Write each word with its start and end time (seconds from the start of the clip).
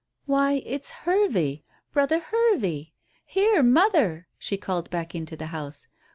"Why, 0.25 0.63
it's 0.65 0.89
Hervey 1.05 1.63
brother 1.93 2.17
Hervey. 2.19 2.91
Here, 3.23 3.61
mother," 3.61 4.25
she 4.39 4.57
called 4.57 4.89
back 4.89 5.13
into 5.13 5.35
the 5.37 5.45
house. 5.53 5.85